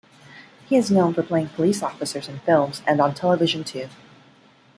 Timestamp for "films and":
2.39-2.99